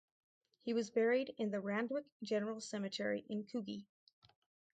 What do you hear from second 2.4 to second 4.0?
Cemetery in Coogee.